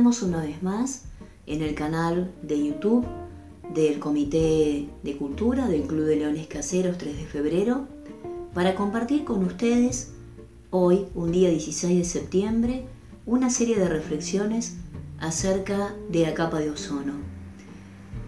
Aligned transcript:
estamos 0.00 0.22
una 0.22 0.40
vez 0.40 0.62
más 0.62 1.02
en 1.46 1.60
el 1.60 1.74
canal 1.74 2.32
de 2.40 2.68
YouTube 2.68 3.06
del 3.74 3.98
Comité 3.98 4.88
de 5.02 5.16
Cultura 5.18 5.68
del 5.68 5.82
Club 5.82 6.06
de 6.06 6.16
Leones 6.16 6.46
Caseros 6.46 6.96
3 6.96 7.18
de 7.18 7.26
febrero 7.26 7.86
para 8.54 8.74
compartir 8.74 9.24
con 9.24 9.44
ustedes 9.44 10.12
hoy, 10.70 11.04
un 11.14 11.32
día 11.32 11.50
16 11.50 11.98
de 11.98 12.04
septiembre, 12.04 12.86
una 13.26 13.50
serie 13.50 13.78
de 13.78 13.90
reflexiones 13.90 14.76
acerca 15.18 15.94
de 16.08 16.22
la 16.22 16.32
capa 16.32 16.60
de 16.60 16.70
ozono. 16.70 17.12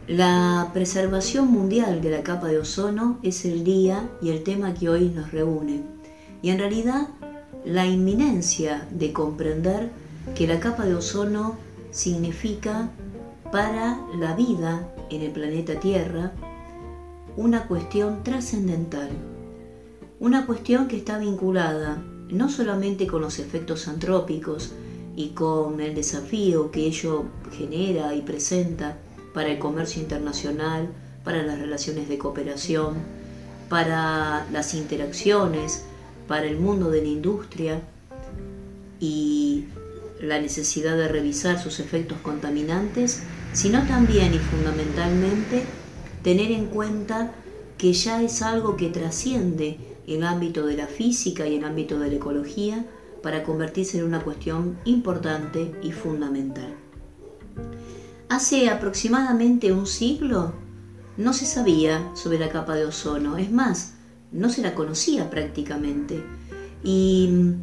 La 0.07 0.69
preservación 0.75 1.51
mundial 1.51 2.03
de 2.03 2.11
la 2.11 2.23
capa 2.23 2.49
de 2.49 2.59
ozono 2.59 3.19
es 3.23 3.47
el 3.47 3.65
día 3.65 4.11
y 4.21 4.29
el 4.29 4.43
tema 4.43 4.75
que 4.75 4.91
hoy 4.91 5.09
nos 5.09 5.33
reúne. 5.33 5.81
Y 6.43 6.51
en 6.51 6.59
realidad 6.59 7.09
la 7.65 7.87
inminencia 7.87 8.87
de 8.91 9.15
comprender 9.15 10.02
que 10.35 10.47
la 10.47 10.61
capa 10.61 10.85
de 10.85 10.95
ozono 10.95 11.57
significa 11.91 12.91
para 13.51 14.01
la 14.19 14.35
vida 14.35 14.89
en 15.11 15.23
el 15.23 15.31
planeta 15.31 15.79
Tierra 15.79 16.33
una 17.37 17.67
cuestión 17.67 18.23
trascendental, 18.23 19.11
una 20.21 20.47
cuestión 20.47 20.89
que 20.89 20.97
está 20.97 21.19
vinculada 21.19 22.03
no 22.31 22.49
solamente 22.49 23.07
con 23.07 23.21
los 23.21 23.39
efectos 23.39 23.89
antrópicos 23.89 24.73
y 25.15 25.29
con 25.29 25.81
el 25.81 25.95
desafío 25.95 26.71
que 26.71 26.87
ello 26.87 27.25
genera 27.53 28.15
y 28.15 28.23
presenta 28.23 28.97
para 29.35 29.49
el 29.49 29.59
comercio 29.59 30.01
internacional, 30.01 30.89
para 31.25 31.43
las 31.43 31.59
relaciones 31.59 32.09
de 32.09 32.19
cooperación, 32.19 32.95
para 33.69 34.47
las 34.51 34.75
interacciones, 34.75 35.85
para 36.27 36.47
el 36.47 36.59
mundo 36.59 36.91
de 36.91 37.03
la 37.03 37.09
industria 37.09 37.83
y 38.99 39.67
la 40.23 40.41
necesidad 40.41 40.97
de 40.97 41.09
revisar 41.09 41.61
sus 41.61 41.81
efectos 41.81 42.19
contaminantes, 42.23 43.23
sino 43.53 43.87
también 43.87 44.33
y 44.33 44.39
fundamentalmente 44.39 45.65
tener 46.23 46.53
en 46.53 46.67
cuenta 46.67 47.35
que 47.77 47.93
ya 47.93 48.23
es 48.23 48.41
algo 48.41 48.77
que 48.77 48.89
trasciende 48.89 49.79
el 50.07 50.23
ámbito 50.23 50.65
de 50.65 50.77
la 50.77 50.87
física 50.87 51.47
y 51.49 51.57
el 51.57 51.65
ámbito 51.65 51.99
de 51.99 52.09
la 52.09 52.15
ecología 52.15 52.87
para 53.23 53.43
convertirse 53.43 53.99
en 53.99 54.05
una 54.05 54.23
cuestión 54.23 54.79
importante 54.85 55.75
y 55.83 55.91
fundamental. 55.91 56.75
Hace 58.29 58.71
aproximadamente 58.71 59.73
un 59.73 59.87
siglo 59.87 60.55
no 61.17 61.33
se 61.33 61.45
sabía 61.45 62.11
sobre 62.15 62.39
la 62.39 62.49
capa 62.49 62.77
de 62.77 62.87
ozono, 62.87 63.37
es 63.37 63.51
más, 63.51 63.95
no 64.31 64.49
se 64.49 64.63
la 64.63 64.75
conocía 64.75 65.29
prácticamente. 65.31 66.23
Y 66.85 67.55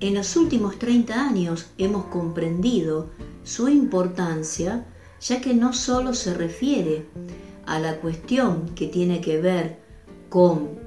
en 0.00 0.14
los 0.14 0.36
últimos 0.36 0.78
30 0.78 1.14
años 1.14 1.66
hemos 1.76 2.06
comprendido 2.06 3.10
su 3.44 3.68
importancia, 3.68 4.86
ya 5.20 5.40
que 5.40 5.54
no 5.54 5.72
solo 5.72 6.14
se 6.14 6.34
refiere 6.34 7.06
a 7.66 7.78
la 7.78 7.96
cuestión 7.96 8.70
que 8.74 8.86
tiene 8.86 9.20
que 9.20 9.40
ver 9.40 9.78
con 10.30 10.80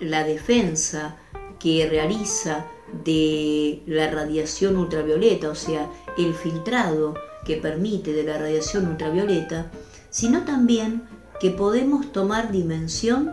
la 0.00 0.24
defensa 0.24 1.16
que 1.58 1.86
realiza 1.88 2.66
de 3.04 3.82
la 3.86 4.10
radiación 4.10 4.76
ultravioleta, 4.76 5.50
o 5.50 5.54
sea, 5.54 5.90
el 6.16 6.34
filtrado 6.34 7.14
que 7.44 7.56
permite 7.56 8.12
de 8.12 8.22
la 8.22 8.38
radiación 8.38 8.88
ultravioleta, 8.88 9.70
sino 10.10 10.44
también 10.44 11.02
que 11.40 11.50
podemos 11.50 12.12
tomar 12.12 12.50
dimensión 12.50 13.32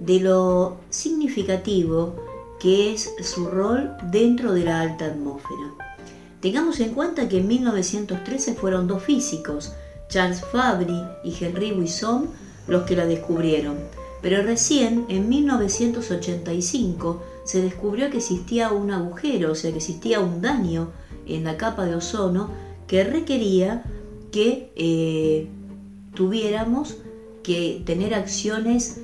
de 0.00 0.20
lo 0.20 0.78
significativo 0.90 2.23
que 2.64 2.94
es 2.94 3.14
su 3.20 3.44
rol 3.44 3.90
dentro 4.10 4.54
de 4.54 4.64
la 4.64 4.80
alta 4.80 5.04
atmósfera. 5.04 5.74
Tengamos 6.40 6.80
en 6.80 6.94
cuenta 6.94 7.28
que 7.28 7.40
en 7.40 7.46
1913 7.46 8.54
fueron 8.54 8.86
dos 8.86 9.02
físicos, 9.02 9.74
Charles 10.08 10.42
Fabry 10.50 10.98
y 11.22 11.36
Henry 11.38 11.72
Wisson, 11.72 12.30
los 12.66 12.84
que 12.84 12.96
la 12.96 13.04
descubrieron, 13.04 13.76
pero 14.22 14.42
recién 14.42 15.04
en 15.10 15.28
1985 15.28 17.22
se 17.44 17.60
descubrió 17.60 18.08
que 18.08 18.16
existía 18.16 18.72
un 18.72 18.92
agujero, 18.92 19.52
o 19.52 19.54
sea 19.54 19.70
que 19.70 19.76
existía 19.76 20.20
un 20.20 20.40
daño 20.40 20.88
en 21.26 21.44
la 21.44 21.58
capa 21.58 21.84
de 21.84 21.96
ozono 21.96 22.48
que 22.86 23.04
requería 23.04 23.84
que 24.32 24.72
eh, 24.74 25.48
tuviéramos 26.14 26.96
que 27.42 27.82
tener 27.84 28.14
acciones 28.14 29.00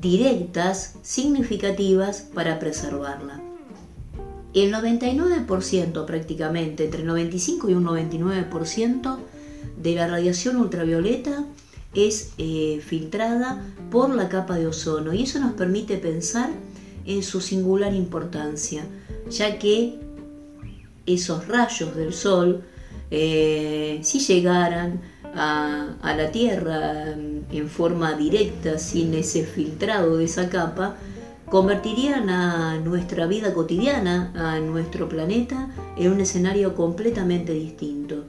directas, 0.00 0.96
significativas 1.02 2.22
para 2.34 2.58
preservarla. 2.58 3.40
El 4.52 4.72
99% 4.72 6.04
prácticamente, 6.04 6.84
entre 6.84 7.02
95 7.02 7.70
y 7.70 7.74
un 7.74 7.84
99% 7.84 9.18
de 9.82 9.94
la 9.94 10.06
radiación 10.06 10.56
ultravioleta 10.56 11.44
es 11.94 12.32
eh, 12.38 12.80
filtrada 12.84 13.64
por 13.90 14.14
la 14.14 14.28
capa 14.28 14.56
de 14.56 14.66
ozono 14.66 15.12
y 15.12 15.22
eso 15.22 15.38
nos 15.40 15.52
permite 15.52 15.96
pensar 15.98 16.50
en 17.04 17.22
su 17.22 17.40
singular 17.40 17.94
importancia, 17.94 18.84
ya 19.30 19.58
que 19.58 19.98
esos 21.06 21.46
rayos 21.48 21.94
del 21.96 22.12
sol, 22.12 22.64
eh, 23.10 24.00
si 24.02 24.20
llegaran 24.20 25.00
a, 25.36 26.14
la 26.16 26.30
Tierra 26.30 27.14
mm, 27.16 27.54
en 27.54 27.68
forma 27.68 28.14
directa, 28.14 28.78
sin 28.78 29.14
ese 29.14 29.44
filtrado 29.44 30.16
de 30.16 30.24
esa 30.24 30.48
capa, 30.48 30.96
convertirían 31.46 32.30
a 32.30 32.78
nuestra 32.80 33.26
vida 33.26 33.52
cotidiana, 33.54 34.32
a 34.34 34.60
nuestro 34.60 35.08
planeta, 35.08 35.70
en 35.96 36.12
un 36.12 36.20
escenario 36.20 36.74
completamente 36.74 37.52
distinto. 37.52 38.24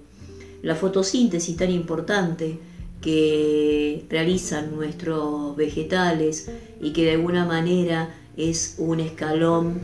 La 0.61 0.75
fotosíntesis 0.75 1.55
tan 1.57 1.71
importante 1.71 2.59
que 3.01 4.05
realizan 4.09 4.75
nuestros 4.75 5.55
vegetales 5.55 6.49
y 6.81 6.91
que 6.91 7.05
de 7.05 7.11
alguna 7.11 7.45
manera 7.45 8.15
es 8.35 8.75
un 8.79 8.99
escalón 8.99 9.79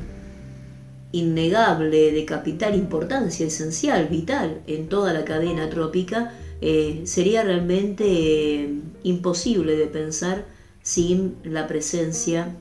innegable 1.11 2.11
de 2.11 2.25
capital 2.25 2.75
importancia, 2.75 3.45
esencial, 3.45 4.07
vital 4.07 4.61
en 4.67 4.87
toda 4.87 5.13
la 5.13 5.25
cadena 5.25 5.69
trópica, 5.69 6.33
eh, 6.61 7.01
sería 7.05 7.43
realmente 7.43 8.05
eh, 8.05 8.79
imposible 9.03 9.75
de 9.75 9.87
pensar 9.87 10.45
sin 10.83 11.35
la 11.43 11.67
presencia 11.67 12.55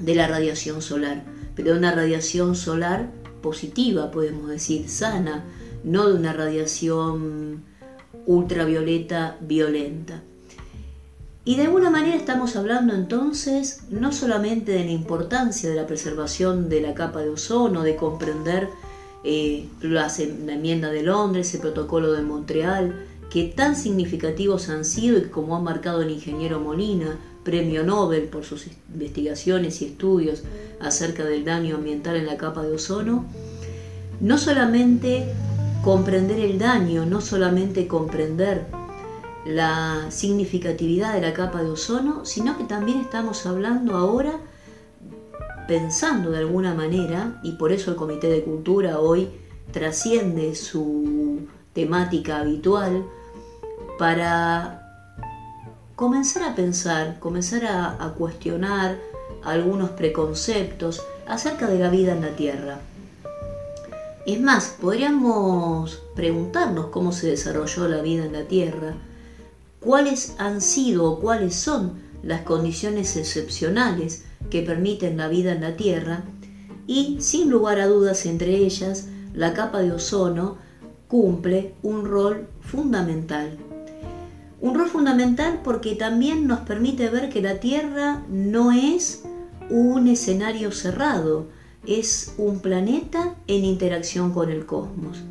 de 0.00 0.14
la 0.14 0.28
radiación 0.28 0.80
solar, 0.80 1.24
pero 1.54 1.76
una 1.76 1.92
radiación 1.92 2.54
solar 2.54 3.10
positiva, 3.42 4.10
podemos 4.10 4.48
decir, 4.48 4.88
sana, 4.88 5.44
no 5.82 6.08
de 6.08 6.14
una 6.14 6.32
radiación 6.32 7.64
ultravioleta 8.26 9.36
violenta. 9.40 10.22
Y 11.44 11.56
de 11.56 11.62
alguna 11.62 11.90
manera 11.90 12.16
estamos 12.16 12.54
hablando 12.54 12.94
entonces 12.94 13.80
no 13.90 14.12
solamente 14.12 14.72
de 14.72 14.84
la 14.84 14.90
importancia 14.92 15.68
de 15.68 15.74
la 15.74 15.86
preservación 15.86 16.68
de 16.68 16.82
la 16.82 16.94
capa 16.94 17.20
de 17.20 17.30
ozono, 17.30 17.82
de 17.82 17.96
comprender 17.96 18.68
eh, 19.22 19.68
la, 19.82 20.08
enmienda 20.16 20.90
de 20.90 21.02
Londres, 21.02 21.52
el 21.54 21.60
protocolo 21.60 22.12
de 22.12 22.22
Montreal, 22.22 23.06
que 23.30 23.44
tan 23.44 23.76
significativos 23.76 24.68
han 24.68 24.84
sido 24.84 25.18
y 25.18 25.24
como 25.24 25.56
ha 25.56 25.60
marcado 25.60 26.02
el 26.02 26.10
ingeniero 26.10 26.58
Molina, 26.60 27.18
premio 27.44 27.84
Nobel 27.84 28.24
por 28.24 28.44
sus 28.44 28.66
investigaciones 28.92 29.80
y 29.82 29.86
estudios 29.86 30.42
acerca 30.80 31.24
del 31.24 31.44
daño 31.44 31.76
ambiental 31.76 32.16
en 32.16 32.26
la 32.26 32.36
capa 32.36 32.62
de 32.62 32.72
ozono, 32.72 33.24
no 34.20 34.36
solamente 34.36 35.26
comprender 35.84 36.40
el 36.40 36.58
daño, 36.58 37.06
no 37.06 37.20
solamente 37.20 37.86
comprender 37.86 38.66
la 39.46 40.06
significatividad 40.10 41.14
de 41.14 41.22
la 41.22 41.32
capa 41.32 41.62
de 41.62 41.70
ozono, 41.70 42.24
sino 42.24 42.58
que 42.58 42.64
también 42.64 43.00
estamos 43.00 43.46
hablando 43.46 43.96
ahora 43.96 44.38
pensando 45.70 46.32
de 46.32 46.38
alguna 46.38 46.74
manera, 46.74 47.38
y 47.44 47.52
por 47.52 47.70
eso 47.70 47.92
el 47.92 47.96
Comité 47.96 48.26
de 48.26 48.42
Cultura 48.42 48.98
hoy 48.98 49.28
trasciende 49.70 50.56
su 50.56 51.46
temática 51.72 52.40
habitual, 52.40 53.04
para 53.96 55.14
comenzar 55.94 56.42
a 56.42 56.56
pensar, 56.56 57.20
comenzar 57.20 57.66
a, 57.66 58.14
cuestionar 58.18 58.98
algunos 59.44 59.90
preconceptos 59.90 61.04
acerca 61.28 61.68
de 61.68 61.78
la 61.78 61.88
vida 61.88 62.14
en 62.14 62.22
la 62.22 62.34
Tierra. 62.34 62.80
Es 64.26 64.40
más, 64.40 64.74
podríamos 64.80 66.02
preguntarnos 66.16 66.86
cómo 66.86 67.12
se 67.12 67.28
desarrolló 67.28 67.86
la 67.86 68.02
vida 68.02 68.24
en 68.24 68.32
la 68.32 68.42
Tierra, 68.42 68.94
cuáles 69.78 70.34
han 70.38 70.62
sido 70.62 71.04
o 71.04 71.20
cuáles 71.20 71.54
son 71.54 71.92
las 72.24 72.40
condiciones 72.40 73.16
excepcionales 73.16 74.24
que 74.48 74.62
permiten 74.62 75.16
la 75.16 75.28
vida 75.28 75.52
en 75.52 75.60
la 75.60 75.76
Tierra 75.76 76.24
y, 76.86 77.18
sin 77.20 77.50
lugar 77.50 77.78
a 77.80 77.86
dudas, 77.86 78.26
entre 78.26 78.56
ellas, 78.56 79.08
la 79.34 79.54
capa 79.54 79.80
de 79.80 79.92
ozono 79.92 80.58
cumple 81.08 81.74
un 81.82 82.04
rol 82.04 82.48
fundamental. 82.60 83.58
Un 84.60 84.74
rol 84.74 84.88
fundamental 84.88 85.60
porque 85.64 85.94
también 85.94 86.46
nos 86.46 86.60
permite 86.60 87.08
ver 87.08 87.30
que 87.30 87.42
la 87.42 87.60
Tierra 87.60 88.22
no 88.28 88.72
es 88.72 89.22
un 89.70 90.08
escenario 90.08 90.72
cerrado, 90.72 91.46
es 91.86 92.34
un 92.36 92.60
planeta 92.60 93.34
en 93.46 93.64
interacción 93.64 94.32
con 94.32 94.50
el 94.50 94.66
cosmos. 94.66 95.22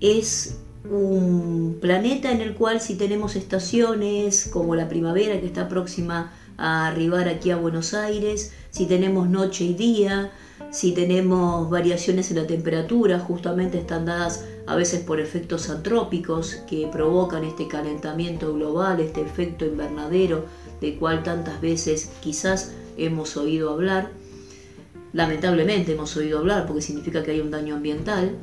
Es 0.00 0.56
un 0.90 1.78
planeta 1.80 2.30
en 2.30 2.40
el 2.40 2.54
cual 2.54 2.80
si 2.80 2.94
tenemos 2.94 3.36
estaciones 3.36 4.48
como 4.52 4.74
la 4.74 4.88
primavera 4.88 5.40
que 5.40 5.46
está 5.46 5.68
próxima 5.68 6.32
arribar 6.60 7.28
aquí 7.28 7.50
a 7.50 7.56
Buenos 7.56 7.94
Aires, 7.94 8.52
si 8.70 8.86
tenemos 8.86 9.28
noche 9.28 9.64
y 9.64 9.74
día, 9.74 10.30
si 10.70 10.92
tenemos 10.92 11.70
variaciones 11.70 12.30
en 12.30 12.36
la 12.36 12.46
temperatura, 12.46 13.18
justamente 13.18 13.78
están 13.78 14.04
dadas 14.04 14.44
a 14.66 14.76
veces 14.76 15.00
por 15.00 15.18
efectos 15.18 15.70
antrópicos 15.70 16.56
que 16.68 16.86
provocan 16.92 17.44
este 17.44 17.66
calentamiento 17.66 18.52
global, 18.54 19.00
este 19.00 19.22
efecto 19.22 19.64
invernadero 19.64 20.44
del 20.80 20.96
cual 20.96 21.22
tantas 21.22 21.60
veces 21.60 22.10
quizás 22.20 22.72
hemos 22.96 23.36
oído 23.36 23.70
hablar. 23.70 24.10
Lamentablemente 25.12 25.92
hemos 25.92 26.16
oído 26.16 26.38
hablar 26.38 26.66
porque 26.66 26.82
significa 26.82 27.22
que 27.22 27.32
hay 27.32 27.40
un 27.40 27.50
daño 27.50 27.74
ambiental. 27.74 28.36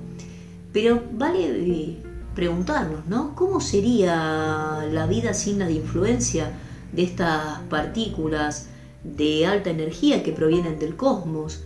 Pero 0.74 1.02
vale 1.14 1.98
preguntarnos, 2.36 3.08
¿no? 3.08 3.34
¿Cómo 3.36 3.62
sería 3.62 4.86
la 4.92 5.08
vida 5.08 5.34
sin 5.34 5.60
la 5.60 5.72
influencia 5.72 6.52
de 6.92 7.04
estas 7.04 7.60
partículas 7.70 8.68
de 9.04 9.46
alta 9.46 9.70
energía 9.70 10.24
que 10.24 10.32
provienen 10.32 10.80
del 10.80 10.96
cosmos? 10.96 11.62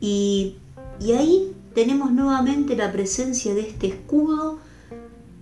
Y, 0.00 0.56
ahí 1.16 1.52
tenemos 1.74 2.12
nuevamente 2.12 2.76
la 2.76 2.92
presencia 2.92 3.54
de 3.54 3.62
este 3.62 3.88
escudo 3.88 4.58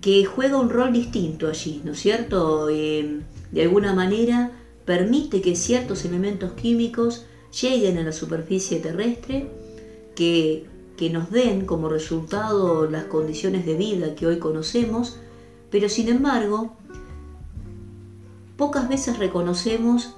que 0.01 0.25
juega 0.25 0.59
un 0.59 0.71
rol 0.71 0.93
distinto 0.93 1.49
allí, 1.49 1.81
¿no 1.85 1.93
es 1.93 2.01
cierto? 2.01 2.69
Eh, 2.69 3.21
de 3.53 3.63
alguna 3.63 3.95
manera 3.95 4.53
permite 4.85 5.41
que 5.41 5.57
ciertos 5.57 6.05
elementos 6.05 6.53
químicos 6.53 7.27
lleguen 7.61 7.99
a 7.99 8.03
la 8.03 8.13
superficie 8.13 8.79
terrestre, 8.79 9.49
que, 10.15 10.67
que 10.97 11.11
nos 11.11 11.31
den 11.31 11.67
como 11.67 11.89
resultado 11.89 12.89
las 12.89 13.05
condiciones 13.05 13.67
de 13.67 13.75
vida 13.75 14.15
que 14.15 14.27
hoy 14.27 14.39
conocemos, 14.39 15.19
pero 15.71 15.89
sin 15.89 16.09
embargo, 16.09 16.77
pocas 18.57 18.89
veces 18.89 19.19
reconocemos, 19.19 20.15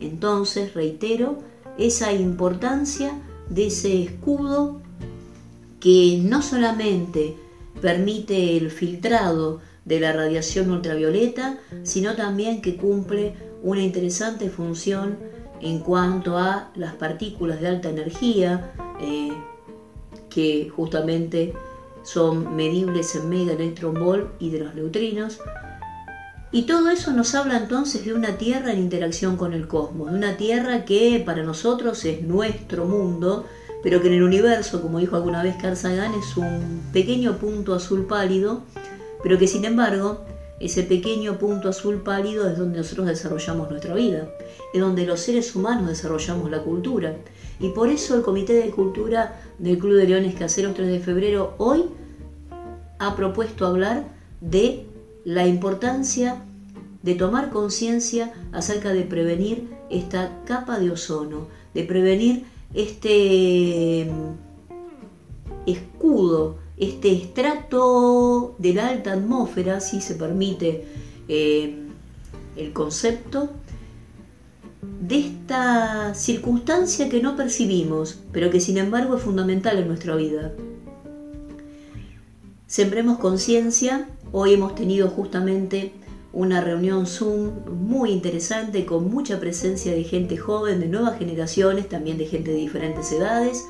entonces, 0.00 0.74
reitero, 0.74 1.38
esa 1.78 2.12
importancia 2.12 3.12
de 3.48 3.66
ese 3.66 4.02
escudo 4.02 4.80
que 5.80 6.20
no 6.22 6.42
solamente 6.42 7.36
permite 7.80 8.56
el 8.56 8.70
filtrado 8.70 9.60
de 9.84 10.00
la 10.00 10.12
radiación 10.12 10.70
ultravioleta, 10.70 11.58
sino 11.84 12.16
también 12.16 12.60
que 12.60 12.76
cumple 12.76 13.34
una 13.62 13.82
interesante 13.82 14.50
función 14.50 15.16
en 15.60 15.80
cuanto 15.80 16.38
a 16.38 16.70
las 16.74 16.94
partículas 16.94 17.60
de 17.60 17.68
alta 17.68 17.88
energía, 17.88 18.72
eh, 19.00 19.32
que 20.28 20.70
justamente 20.74 21.54
son 22.02 22.54
medibles 22.54 23.14
en 23.16 23.28
mega 23.28 23.52
electron 23.52 24.30
y 24.38 24.50
de 24.50 24.60
los 24.60 24.74
neutrinos. 24.74 25.40
Y 26.52 26.62
todo 26.62 26.90
eso 26.90 27.12
nos 27.12 27.34
habla 27.34 27.56
entonces 27.56 28.04
de 28.04 28.14
una 28.14 28.38
Tierra 28.38 28.72
en 28.72 28.78
interacción 28.78 29.36
con 29.36 29.52
el 29.52 29.66
cosmos, 29.66 30.10
de 30.10 30.16
una 30.16 30.36
Tierra 30.36 30.84
que 30.84 31.22
para 31.24 31.42
nosotros 31.42 32.04
es 32.04 32.22
nuestro 32.22 32.86
mundo, 32.86 33.44
pero 33.82 34.00
que 34.00 34.08
en 34.08 34.14
el 34.14 34.22
universo, 34.22 34.80
como 34.80 35.00
dijo 35.00 35.16
alguna 35.16 35.42
vez 35.42 35.56
Carl 35.60 35.76
Sagan, 35.76 36.14
es 36.14 36.36
un 36.36 36.82
pequeño 36.92 37.38
punto 37.38 37.74
azul 37.74 38.06
pálido, 38.06 38.62
pero 39.22 39.38
que 39.38 39.48
sin 39.48 39.64
embargo 39.64 40.24
ese 40.60 40.84
pequeño 40.84 41.36
punto 41.38 41.68
azul 41.68 42.02
pálido 42.02 42.48
es 42.48 42.56
donde 42.56 42.78
nosotros 42.78 43.06
desarrollamos 43.06 43.68
nuestra 43.68 43.94
vida, 43.94 44.28
es 44.72 44.80
donde 44.80 45.04
los 45.04 45.20
seres 45.20 45.54
humanos 45.54 45.88
desarrollamos 45.88 46.50
la 46.50 46.62
cultura. 46.62 47.16
Y 47.60 47.70
por 47.70 47.88
eso 47.88 48.14
el 48.14 48.22
Comité 48.22 48.54
de 48.54 48.70
Cultura 48.70 49.40
del 49.58 49.78
Club 49.78 49.96
de 49.96 50.06
Leones 50.06 50.34
Caseros 50.34 50.74
3 50.74 50.88
de 50.88 51.00
febrero 51.00 51.54
hoy 51.58 51.86
ha 52.98 53.16
propuesto 53.16 53.66
hablar 53.66 54.04
de 54.40 54.86
la 55.26 55.46
importancia 55.46 56.42
de 57.02 57.14
tomar 57.14 57.50
conciencia 57.50 58.32
acerca 58.52 58.94
de 58.94 59.02
prevenir 59.02 59.68
esta 59.90 60.42
capa 60.46 60.78
de 60.78 60.90
ozono, 60.90 61.48
de 61.74 61.84
prevenir 61.84 62.46
este 62.72 64.10
mm, 64.10 65.68
escudo 65.68 66.64
este 66.76 67.12
estrato 67.12 68.54
de 68.58 68.74
la 68.74 68.88
alta 68.88 69.12
atmósfera, 69.14 69.80
si 69.80 70.00
se 70.00 70.14
permite 70.14 70.84
eh, 71.28 71.74
el 72.56 72.72
concepto, 72.72 73.50
de 75.00 75.18
esta 75.18 76.14
circunstancia 76.14 77.08
que 77.08 77.20
no 77.20 77.36
percibimos, 77.36 78.20
pero 78.32 78.50
que 78.50 78.60
sin 78.60 78.78
embargo 78.78 79.16
es 79.16 79.22
fundamental 79.22 79.78
en 79.78 79.88
nuestra 79.88 80.16
vida. 80.16 80.52
Sembremos 82.66 83.18
conciencia, 83.18 84.08
hoy 84.38 84.52
hemos 84.52 84.74
tenido 84.74 85.08
justamente 85.08 85.92
una 86.34 86.60
reunión 86.60 87.06
Zoom 87.06 87.52
muy 87.70 88.10
interesante 88.10 88.84
con 88.84 89.10
mucha 89.10 89.40
presencia 89.40 89.92
de 89.92 90.04
gente 90.04 90.36
joven, 90.36 90.78
de 90.78 90.88
nuevas 90.88 91.18
generaciones, 91.18 91.88
también 91.88 92.18
de 92.18 92.26
gente 92.26 92.50
de 92.50 92.58
diferentes 92.58 93.10
edades, 93.12 93.64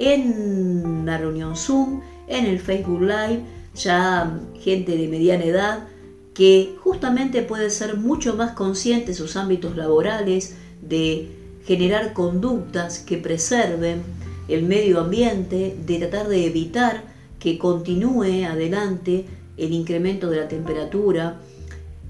en 0.00 1.06
la 1.06 1.16
reunión 1.16 1.54
Zoom 1.54 2.00
en 2.26 2.46
el 2.46 2.58
Facebook 2.58 3.02
Live, 3.02 3.44
ya 3.76 4.36
gente 4.58 4.96
de 4.96 5.06
mediana 5.06 5.44
edad 5.44 5.86
que 6.34 6.74
justamente 6.82 7.42
puede 7.42 7.70
ser 7.70 7.96
mucho 7.96 8.34
más 8.34 8.50
consciente 8.54 9.12
de 9.12 9.14
sus 9.14 9.36
ámbitos 9.36 9.76
laborales, 9.76 10.56
de 10.82 11.30
generar 11.64 12.14
conductas 12.14 12.98
que 12.98 13.16
preserven 13.16 14.02
el 14.48 14.64
medio 14.64 14.98
ambiente, 14.98 15.76
de 15.86 15.98
tratar 15.98 16.26
de 16.26 16.46
evitar 16.46 17.04
que 17.38 17.58
continúe 17.58 18.44
adelante 18.44 19.26
el 19.60 19.72
incremento 19.72 20.30
de 20.30 20.38
la 20.38 20.48
temperatura 20.48 21.40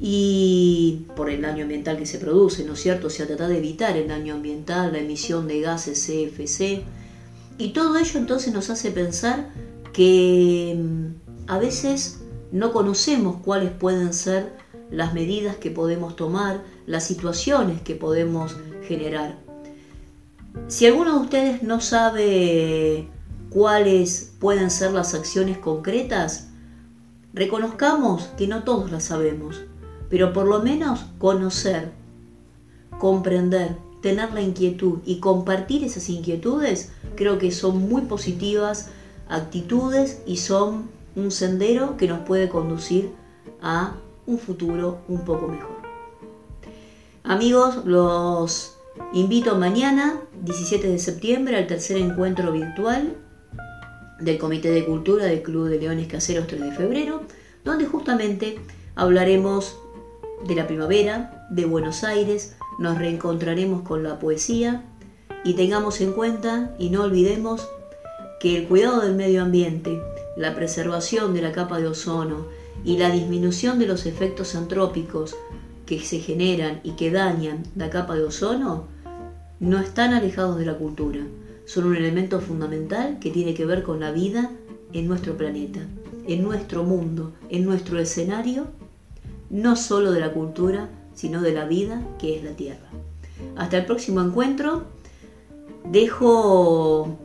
y 0.00 1.06
por 1.14 1.28
el 1.28 1.42
daño 1.42 1.64
ambiental 1.64 1.98
que 1.98 2.06
se 2.06 2.18
produce, 2.18 2.64
¿no 2.64 2.72
es 2.72 2.80
cierto? 2.80 3.08
O 3.08 3.10
sea, 3.10 3.26
tratar 3.26 3.48
de 3.48 3.58
evitar 3.58 3.96
el 3.96 4.08
daño 4.08 4.34
ambiental, 4.34 4.92
la 4.92 4.98
emisión 4.98 5.46
de 5.46 5.60
gases 5.60 6.06
CFC. 6.06 6.82
Y 7.58 7.72
todo 7.74 7.98
ello 7.98 8.18
entonces 8.18 8.54
nos 8.54 8.70
hace 8.70 8.90
pensar 8.92 9.50
que 9.92 10.78
mm, 10.78 11.50
a 11.50 11.58
veces 11.58 12.20
no 12.52 12.72
conocemos 12.72 13.36
cuáles 13.44 13.70
pueden 13.72 14.14
ser 14.14 14.52
las 14.90 15.12
medidas 15.12 15.56
que 15.56 15.70
podemos 15.70 16.16
tomar, 16.16 16.62
las 16.86 17.04
situaciones 17.04 17.82
que 17.82 17.94
podemos 17.94 18.56
generar. 18.88 19.38
Si 20.68 20.86
alguno 20.86 21.18
de 21.18 21.24
ustedes 21.24 21.62
no 21.62 21.80
sabe 21.80 23.08
cuáles 23.50 24.32
pueden 24.38 24.70
ser 24.70 24.92
las 24.92 25.14
acciones 25.14 25.58
concretas, 25.58 26.49
reconozcamos 27.32 28.24
que 28.36 28.46
no 28.46 28.64
todos 28.64 28.90
las 28.90 29.04
sabemos, 29.04 29.62
pero 30.08 30.32
por 30.32 30.46
lo 30.46 30.60
menos 30.60 31.06
conocer, 31.18 31.92
comprender, 32.98 33.76
tener 34.00 34.32
la 34.32 34.40
inquietud 34.40 34.98
y 35.04 35.20
compartir 35.20 35.84
esas 35.84 36.08
inquietudes 36.08 36.92
creo 37.16 37.38
que 37.38 37.50
son 37.50 37.88
muy 37.88 38.02
positivas 38.02 38.88
actitudes 39.28 40.22
y 40.26 40.38
son 40.38 40.88
un 41.14 41.30
sendero 41.30 41.96
que 41.96 42.08
nos 42.08 42.20
puede 42.20 42.48
conducir 42.48 43.10
a 43.62 43.94
un 44.26 44.38
futuro 44.38 44.98
un 45.08 45.24
poco 45.24 45.48
mejor. 45.48 45.80
Amigos, 47.22 47.84
los 47.84 48.76
invito 49.12 49.56
mañana, 49.56 50.20
17 50.42 50.88
de 50.88 50.98
septiembre, 50.98 51.56
al 51.56 51.66
tercer 51.66 51.96
encuentro 51.98 52.52
virtual 52.52 53.16
del 54.20 54.38
Comité 54.38 54.70
de 54.70 54.84
Cultura 54.84 55.24
del 55.24 55.42
Club 55.42 55.68
de 55.68 55.78
Leones 55.78 56.08
Caseros 56.08 56.46
3 56.46 56.60
de 56.60 56.72
febrero, 56.72 57.22
donde 57.64 57.86
justamente 57.86 58.58
hablaremos 58.94 59.78
de 60.46 60.54
la 60.54 60.66
primavera, 60.66 61.46
de 61.50 61.64
Buenos 61.64 62.04
Aires, 62.04 62.56
nos 62.78 62.98
reencontraremos 62.98 63.82
con 63.82 64.02
la 64.02 64.18
poesía 64.18 64.84
y 65.44 65.54
tengamos 65.54 66.00
en 66.00 66.12
cuenta 66.12 66.74
y 66.78 66.90
no 66.90 67.02
olvidemos 67.04 67.68
que 68.40 68.56
el 68.56 68.68
cuidado 68.68 69.00
del 69.02 69.14
medio 69.14 69.42
ambiente, 69.42 70.00
la 70.36 70.54
preservación 70.54 71.34
de 71.34 71.42
la 71.42 71.52
capa 71.52 71.78
de 71.78 71.88
ozono 71.88 72.46
y 72.84 72.96
la 72.96 73.10
disminución 73.10 73.78
de 73.78 73.86
los 73.86 74.06
efectos 74.06 74.54
antrópicos 74.54 75.36
que 75.84 76.00
se 76.00 76.20
generan 76.20 76.80
y 76.82 76.92
que 76.92 77.10
dañan 77.10 77.64
la 77.76 77.90
capa 77.90 78.14
de 78.14 78.24
ozono 78.24 78.86
no 79.58 79.78
están 79.78 80.14
alejados 80.14 80.58
de 80.58 80.64
la 80.64 80.78
cultura, 80.78 81.20
son 81.70 81.84
un 81.84 81.94
elemento 81.94 82.40
fundamental 82.40 83.20
que 83.20 83.30
tiene 83.30 83.54
que 83.54 83.64
ver 83.64 83.84
con 83.84 84.00
la 84.00 84.10
vida 84.10 84.50
en 84.92 85.06
nuestro 85.06 85.36
planeta, 85.36 85.78
en 86.26 86.42
nuestro 86.42 86.82
mundo, 86.82 87.32
en 87.48 87.64
nuestro 87.64 88.00
escenario, 88.00 88.66
no 89.50 89.76
solo 89.76 90.10
de 90.10 90.18
la 90.18 90.32
cultura, 90.32 90.88
sino 91.14 91.40
de 91.40 91.52
la 91.52 91.66
vida 91.66 92.02
que 92.18 92.36
es 92.36 92.42
la 92.42 92.56
Tierra. 92.56 92.88
Hasta 93.56 93.78
el 93.78 93.86
próximo 93.86 94.20
encuentro. 94.20 94.82
Dejo 95.88 97.16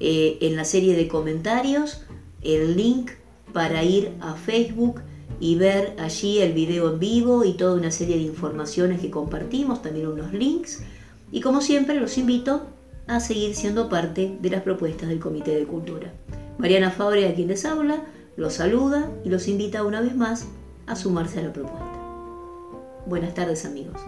eh, 0.00 0.38
en 0.40 0.56
la 0.56 0.64
serie 0.64 0.96
de 0.96 1.06
comentarios 1.06 2.00
el 2.40 2.78
link 2.78 3.10
para 3.52 3.84
ir 3.84 4.12
a 4.22 4.32
Facebook 4.32 5.02
y 5.40 5.56
ver 5.56 5.94
allí 5.98 6.38
el 6.38 6.54
video 6.54 6.90
en 6.90 7.00
vivo 7.00 7.44
y 7.44 7.52
toda 7.52 7.74
una 7.74 7.90
serie 7.90 8.16
de 8.16 8.22
informaciones 8.22 8.98
que 8.98 9.10
compartimos, 9.10 9.82
también 9.82 10.06
unos 10.06 10.32
links. 10.32 10.82
Y 11.32 11.42
como 11.42 11.60
siempre 11.60 12.00
los 12.00 12.16
invito 12.16 12.62
a 13.06 13.20
seguir 13.20 13.54
siendo 13.54 13.88
parte 13.88 14.36
de 14.40 14.50
las 14.50 14.62
propuestas 14.62 15.08
del 15.08 15.20
Comité 15.20 15.54
de 15.54 15.66
Cultura. 15.66 16.12
Mariana 16.58 16.90
Fabre, 16.90 17.28
a 17.28 17.34
quien 17.34 17.48
les 17.48 17.64
habla, 17.64 18.04
los 18.36 18.54
saluda 18.54 19.10
y 19.24 19.28
los 19.28 19.48
invita 19.48 19.84
una 19.84 20.00
vez 20.00 20.14
más 20.14 20.46
a 20.86 20.96
sumarse 20.96 21.40
a 21.40 21.42
la 21.42 21.52
propuesta. 21.52 21.92
Buenas 23.06 23.34
tardes 23.34 23.64
amigos. 23.64 24.00